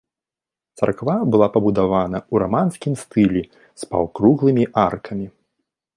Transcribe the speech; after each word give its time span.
Царква 0.79 1.17
была 1.35 1.47
пабудавана 1.57 2.19
ў 2.21 2.35
раманскім 2.43 2.93
стылі 3.03 3.41
з 3.83 3.91
паўкруглымі 3.93 4.63
аркамі. 4.87 5.27